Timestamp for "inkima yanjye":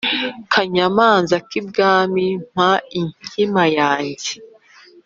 2.99-4.31